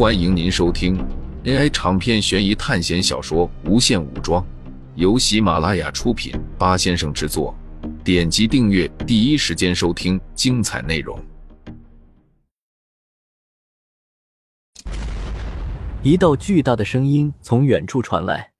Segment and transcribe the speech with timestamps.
[0.00, 0.96] 欢迎您收听
[1.44, 4.42] AI 长篇悬疑探险小说《无限武装》，
[4.94, 7.54] 由喜马拉雅出品，八先生制作。
[8.02, 11.22] 点击订阅，第一时间收听精彩内容。
[16.02, 18.52] 一道巨大的声音从远处传来，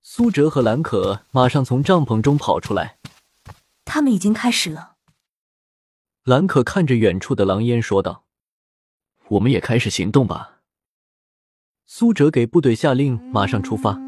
[0.00, 2.98] 苏哲和兰可马上从帐篷中跑出来。
[3.84, 4.92] 他们已经开始了。
[6.22, 8.26] 兰可看着远处的狼烟说道
[9.32, 10.58] ：“我们也开始行动吧。”
[11.86, 13.98] 苏哲给部队下令，马上出发。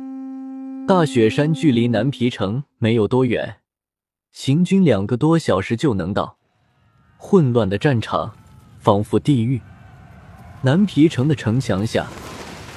[0.86, 3.56] 大雪山距离南皮城没有多远，
[4.32, 6.38] 行军两个多小时就能到。
[7.16, 8.34] 混乱的战场
[8.78, 9.60] 仿佛地狱。
[10.62, 12.06] 南皮城的城墙下，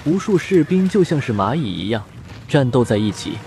[0.06, 2.04] 无数士兵就像是蚂蚁一样
[2.48, 3.38] 战斗在一起。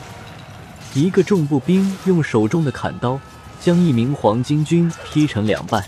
[0.94, 3.18] 一个重步兵用手中的砍刀。
[3.60, 5.84] 将一名黄巾军劈成两半，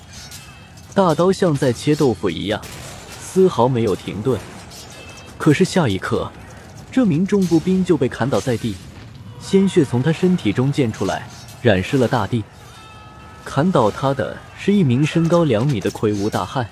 [0.93, 2.61] 大刀像在切豆腐一样，
[3.33, 4.39] 丝毫没有停顿。
[5.39, 6.31] 可是下一刻，
[6.91, 8.77] 这名重步兵就被砍倒在地，
[9.41, 11.27] 鲜血从他身体中溅出来，
[11.63, 12.45] 染湿了大地。
[13.43, 16.69] 砍倒他的是一名身高两米的魁梧大汉，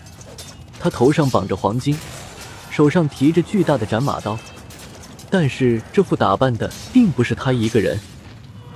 [0.79, 1.97] 他头上绑着黄金，
[2.69, 4.39] 手上提着巨大的斩马刀。
[5.31, 7.99] 但是这副打扮的并不是他一个人。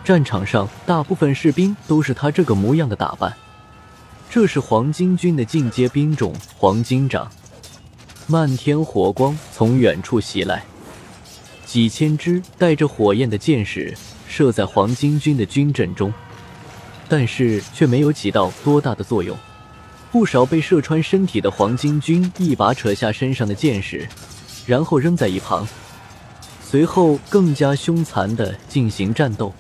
[0.03, 3.35] 战场上，大部分士兵都是他这个模样的打扮。
[4.31, 7.31] 这是黄巾军的进阶兵种——黄巾长。
[8.27, 10.65] 漫天火光从远处袭来，
[11.67, 13.95] 几千支带着火焰的箭矢
[14.27, 16.13] 射在黄巾军的军阵中，
[17.07, 19.37] 但是却没有起到多大的作用。
[20.11, 24.09] 不少被射穿身体的黄巾军一把扯下身上的箭矢，
[24.65, 25.69] 然后扔在一旁，
[26.63, 29.53] 随后更加凶残的进行战斗。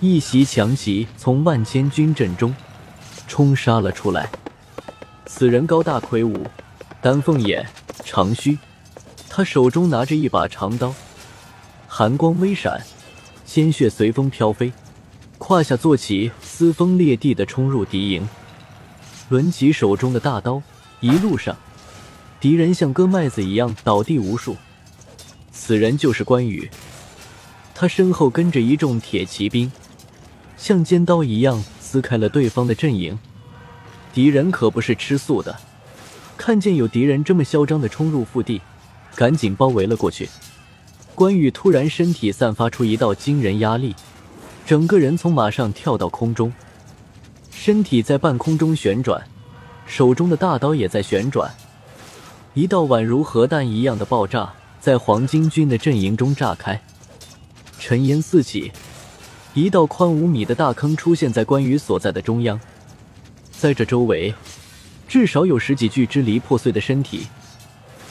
[0.00, 2.54] 一袭强袭从万千军阵中
[3.28, 4.30] 冲杀了出来。
[5.26, 6.46] 此人高大魁梧，
[7.00, 7.66] 丹凤眼，
[8.04, 8.58] 长须，
[9.28, 10.94] 他手中拿着一把长刀，
[11.86, 12.82] 寒光微闪，
[13.44, 14.72] 鲜血随风飘飞，
[15.38, 18.28] 胯下坐骑撕风裂地的冲入敌营，
[19.28, 20.60] 抡起手中的大刀，
[21.00, 21.56] 一路上
[22.40, 24.56] 敌人像割麦子一样倒地无数。
[25.52, 26.70] 此人就是关羽，
[27.74, 29.70] 他身后跟着一众铁骑兵。
[30.56, 33.16] 像尖刀一样撕开了对方的阵营，
[34.12, 35.56] 敌人可不是吃素的。
[36.36, 38.60] 看见有敌人这么嚣张的冲入腹地，
[39.14, 40.28] 赶紧包围了过去。
[41.14, 43.94] 关羽突然身体散发出一道惊人压力，
[44.66, 46.52] 整个人从马上跳到空中，
[47.50, 49.26] 身体在半空中旋转，
[49.86, 51.52] 手中的大刀也在旋转。
[52.52, 56.80] 一道宛如核弹一样的爆炸在黄巾军的阵营中炸开，
[57.78, 58.70] 尘烟四起。
[59.54, 62.60] 一道宽五米的大坑出现在关羽所在的中央，
[63.50, 64.34] 在这周围，
[65.16, 67.26] 至少有十几具支离破碎的身体。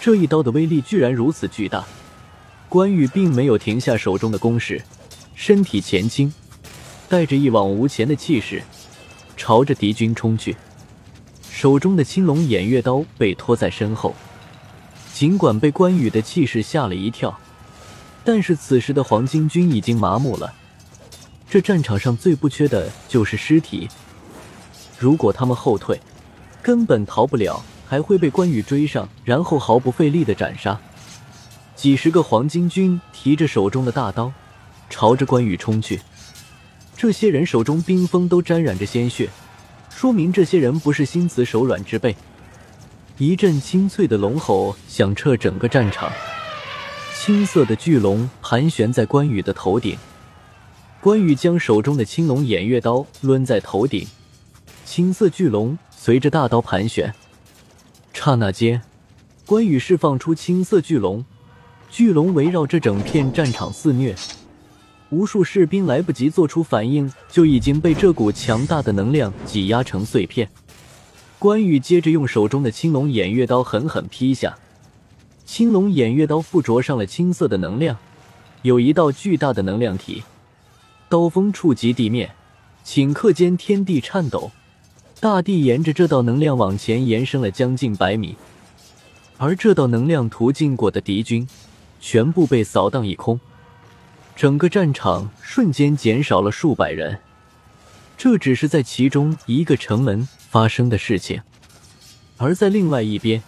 [0.01, 1.85] 这一刀的威力居然如此巨大，
[2.67, 4.81] 关羽并没有停下手中的攻势，
[5.35, 6.33] 身体前倾，
[7.07, 8.63] 带着一往无前的气势，
[9.37, 10.57] 朝着敌军冲去。
[11.47, 14.15] 手中的青龙偃月刀被拖在身后，
[15.13, 17.39] 尽管被关羽的气势吓了一跳，
[18.23, 20.51] 但是此时的黄巾军已经麻木了。
[21.47, 23.87] 这战场上最不缺的就是尸体。
[24.97, 26.01] 如果他们后退，
[26.65, 30.81] 根本逃不了，还会被关羽追上，然后毫不费力的斩杀。
[31.75, 34.33] 几十个黄巾军提着手中的大刀，
[34.89, 36.01] 朝着关羽冲去。
[36.97, 39.29] 这些人手中冰封都沾染着鲜血，
[39.91, 42.15] 说明这些人不是心慈手软之辈。
[43.19, 46.11] 一阵清脆的龙吼响彻整个战场，
[47.13, 49.95] 青色的巨龙盘旋在关羽的头顶。
[50.99, 54.07] 关羽将手中的青龙偃月刀抡在头顶，
[54.83, 57.15] 青色巨龙随着大刀盘旋。
[58.13, 58.83] 刹那间，
[59.43, 61.25] 关羽释放出青色巨龙，
[61.89, 64.15] 巨龙围绕着整片战场肆虐，
[65.09, 70.47] 无数士兵来不及做出反应，就已经被这股强大的能量挤压成碎片。
[71.39, 74.55] 关羽接着用手中的青龙偃月刀狠狠劈下，
[75.43, 77.97] 青龙偃月刀附着上了青色的能量，
[78.61, 80.21] 有一道巨大的能量体。
[81.09, 82.35] 刀锋触及地面，
[82.85, 84.51] 顷刻间天地颤抖，
[85.25, 88.35] 大地沿着这道能量往前延伸了将近百米，
[89.39, 91.47] 而这道能量途径过的敌军
[91.99, 93.39] 全部被扫荡一空，
[94.35, 97.17] 整个战场瞬间减少了数百人。
[98.15, 101.41] 这只是在其中一个城门发生的事情，
[102.37, 103.41] 而在另外一边，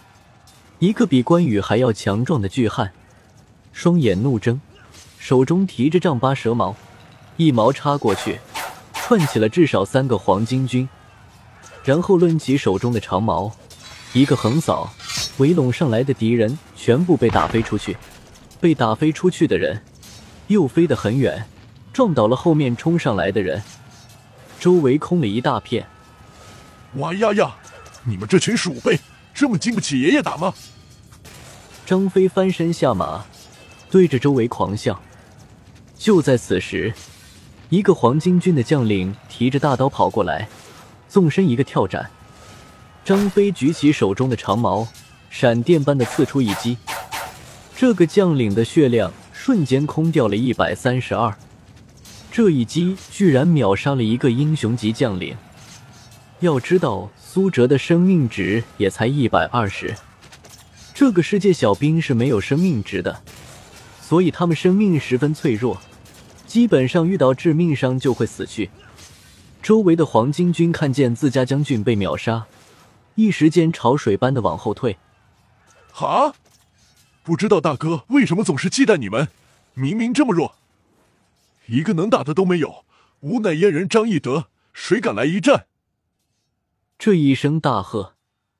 [0.79, 2.91] 一个比关羽还要强壮的巨汉，
[3.71, 4.59] 双眼怒睁，
[5.19, 6.75] 手中提着丈八蛇矛。
[7.35, 8.39] 一矛插过去，
[8.93, 10.89] 串起了至少三个黄巾军，
[11.87, 13.49] 然后抡起手中的长矛，
[14.11, 14.93] 一个横扫，
[15.37, 17.95] 围拢上来的敌人全部被打飞出去，
[18.59, 19.81] 被打飞出去的人
[20.47, 21.45] 又飞得很远，
[21.93, 23.63] 撞倒了后面冲上来的人，
[24.59, 25.87] 周围空了一大片。
[26.95, 27.55] 哇呀呀！
[28.03, 28.99] 你们这群鼠辈，
[29.33, 30.53] 这么经不起爷爷打吗？
[31.85, 33.23] 张飞翻身下马，
[33.89, 35.01] 对着周围狂笑。
[35.97, 36.93] 就在此时，
[37.69, 40.49] 一个黄巾军的将领提着大刀跑过来，
[41.07, 42.09] 纵身一个跳斩。
[43.05, 44.87] 张飞举起手中的长矛，
[45.29, 46.77] 闪电般的刺出一击。
[47.75, 51.37] 这个将领的血量瞬间空掉了一百三十二，
[52.31, 55.37] 这一击居然秒杀了一个英雄级将领。
[56.39, 59.95] 要知道，苏哲的生命值也才一百二十，
[60.93, 63.21] 这个世界小兵是没有生命值的，
[64.01, 65.79] 所以他们生命十分脆弱。
[66.45, 68.69] 基本上遇到致命伤就会死去。
[69.67, 72.47] 周围的黄巾军看见自家将军被秒杀，
[73.15, 74.97] 一时间潮水般的往后退。
[75.91, 76.33] 哈，
[77.21, 79.27] 不知道大哥为什么总是忌惮你们？
[79.73, 80.55] 明明这么弱，
[81.65, 82.85] 一个能打的都没有。
[83.19, 85.67] 吾乃燕人张翼德，谁敢来一战？
[86.97, 88.15] 这一声大喝，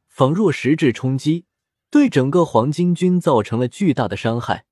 [0.09, 1.45] 仿若实质冲击，
[1.89, 4.65] 对整个黄巾军造成了巨大的伤害。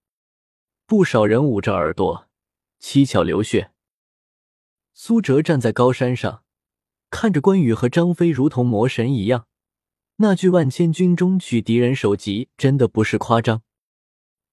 [0.86, 2.28] 不少人捂着耳朵。
[2.78, 3.72] 七窍流血。
[4.98, 6.44] 苏哲站在高山上，
[7.10, 9.46] 看着关羽和张飞如同魔神一样。
[10.16, 13.62] 那句“万千军中取敌人首级”真的不是夸张。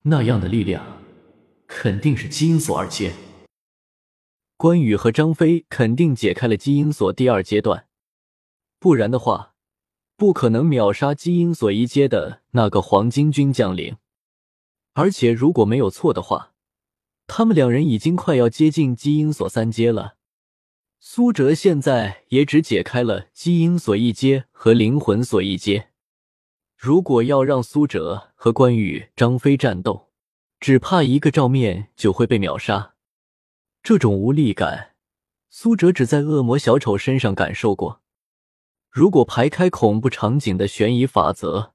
[0.03, 1.01] 那样的力量，
[1.69, 3.13] 肯定是基因锁二阶。
[4.57, 7.87] 关羽和张飞肯定解开了基因锁第二阶段，
[8.81, 9.55] 不然的话，
[10.17, 13.97] 不可能秒杀基因锁一阶的那个黄巾军将领。
[14.95, 16.49] 而且如果没有错的话。
[17.29, 20.17] 他们两人已经快要接近基因锁三阶了，
[21.05, 25.89] 苏哲现在也只解开了基因锁一阶和灵魂锁一阶。
[26.77, 30.13] 如果要让苏哲和关羽、张飞战斗，
[30.61, 32.95] 只怕一个照面就会被秒杀。
[33.83, 34.95] 这种无力感，
[35.51, 38.01] 苏哲只在恶魔小丑身上感受过。
[38.89, 41.75] 如果排开恐怖场景的悬疑法则，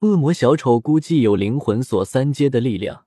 [0.00, 3.04] 恶魔小丑估计有灵魂锁三阶的力量。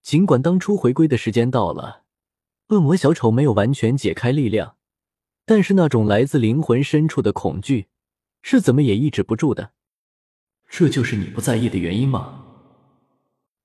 [0.00, 2.03] 尽管当初回归的时间到了，
[2.68, 4.76] 恶魔小丑没有完全解开力量，
[5.44, 7.88] 但是那种来自灵魂深处的恐惧，
[8.42, 9.72] 是怎么也抑制不住的。
[10.68, 12.44] 这就是你不在意的原因吗？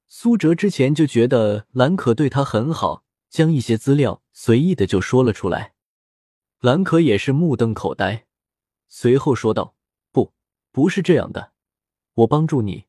[0.08, 5.74] 苏哲之前就觉得兰可对他很好，将一些资料随意的就说了出来。
[6.60, 8.26] 兰可也是目瞪口呆，
[8.90, 9.76] 随后说道
[10.12, 10.34] ：“不，
[10.72, 11.54] 不是这样的，
[12.16, 12.86] 我帮助你，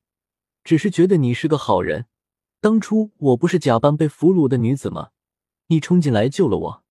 [0.64, 2.06] 只是觉得你是个好人。”
[2.60, 5.10] 当初我不是假扮被俘虏的女子吗？
[5.70, 6.84] 你冲进来救了我。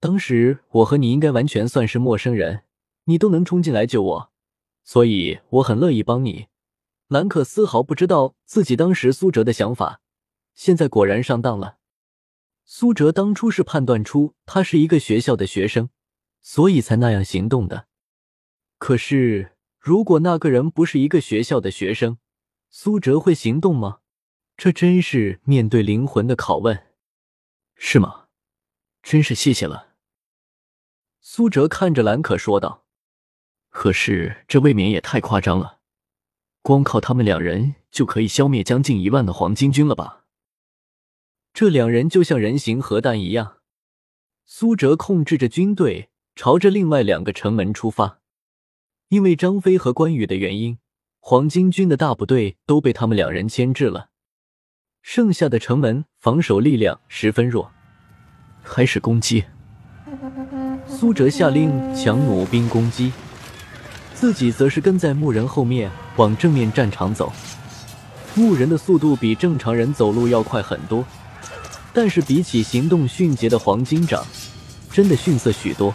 [0.00, 2.64] 当时我和你应该完全算是陌生人，
[3.04, 4.32] 你都能冲进来救我，
[4.82, 6.46] 所以我很乐意帮你。
[7.08, 10.00] 兰可丝毫不知道自己当时苏哲的想法，
[10.54, 11.76] 现在果然上当了。
[12.64, 15.90] 苏哲当初是判断出他是一个学校的学生，
[16.40, 17.86] 所以才那样行动的。
[18.78, 22.16] 可是如果那个人不是一个学校的学生，
[22.70, 23.98] 苏哲会行动吗？
[24.56, 26.86] 这真是面对灵魂的拷问，
[27.76, 28.21] 是吗？
[29.02, 29.94] 真是谢谢了。
[31.20, 32.84] 苏哲看着兰可说道
[33.70, 35.80] ：“可是这未免也太夸张了，
[36.62, 40.24] 光靠他们两人就可以消灭将近一万的黄巾军了吧？
[41.52, 43.58] 这两人就像人形核弹一样。”
[44.44, 48.20] 苏哲控制着军队朝着另外两个城门出发，
[49.08, 50.78] 因为张飞和关羽的原因，
[51.20, 54.10] 黄巾军的大部队都被他们两人牵制了。
[55.00, 57.72] 剩下的城门防守力量十分弱，
[58.64, 59.44] 开始攻击。
[60.86, 63.12] 苏哲下令强弩兵攻击，
[64.14, 67.32] 自己则是跟在牧人后面往正面战场走。
[68.34, 71.04] 牧人的速度比正常人走路要快很多，
[71.92, 74.24] 但是比起行动迅捷的黄金掌，
[74.90, 75.94] 真的逊色许多。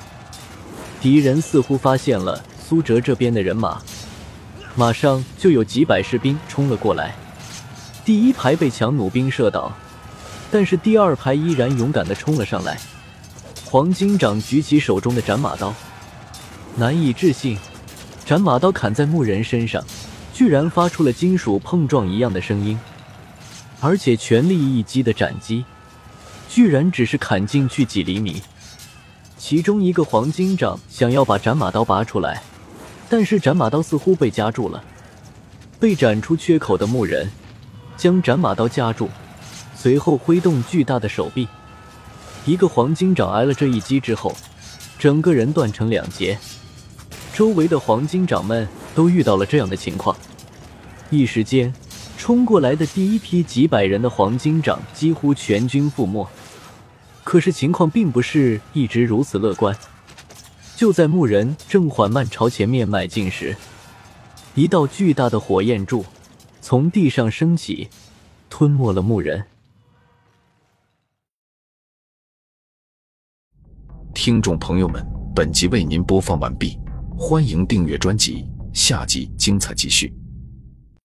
[1.02, 3.82] 敌人似乎发现了苏哲这边的人马，
[4.76, 7.16] 马上就有几百士兵冲了过来。
[8.06, 9.72] 第一排被强弩兵射倒，
[10.52, 12.78] 但是第二排依然勇敢的冲了上来。
[13.66, 15.74] 黄金掌举起手中的斩马刀，
[16.76, 17.58] 难以置信，
[18.26, 19.84] 斩马刀砍在木人身上，
[20.34, 22.80] 居然发出了金属碰撞一样的声音，
[23.82, 25.66] 而且全力一击的斩击，
[26.48, 28.42] 居然只是砍进去几厘米。
[29.38, 32.42] 其中一个黄金掌想要把斩马刀拔出来，
[33.10, 34.84] 但是斩马刀似乎被夹住了，
[35.80, 37.30] 被斩出缺口的木人。
[37.98, 39.10] 将斩马刀夹住，
[39.88, 41.48] 随后挥动巨大的手臂，
[42.46, 44.36] 一个黄金掌挨了这一击之后，
[45.00, 46.38] 整个人断成两截。
[47.34, 50.14] 周围的黄金掌们都遇到了这样的情况，
[51.10, 51.74] 一时间，
[52.18, 56.28] 冲过来的第一批几百人的黄金掌几乎全军覆没。
[57.24, 59.74] 可是情况并不是一直如此乐观。
[60.76, 63.56] 就在牧人正缓慢朝前面迈进时，
[64.54, 66.06] 一道巨大的火焰柱
[66.60, 67.88] 从地上升起，
[68.50, 69.46] 吞没了牧人。
[74.28, 75.02] 听众朋友们，
[75.34, 76.78] 本集为您播放完毕，
[77.18, 80.14] 欢迎订阅专辑，下集精彩继续。